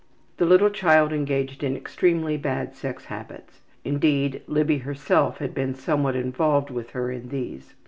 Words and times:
The 0.37 0.47
little 0.47 0.71
child 0.71 1.13
engaged 1.13 1.63
in 1.63 1.77
extremely 1.77 2.35
bad 2.35 2.73
sex 2.75 3.05
habits. 3.05 3.61
Indeed, 3.85 4.41
Libby 4.47 4.79
herself 4.79 5.37
had 5.37 5.53
been 5.53 5.75
somewhat 5.75 6.15
involved 6.15 6.71
with 6.71 6.89
her 6.93 7.11
in 7.11 7.29
these. 7.29 7.75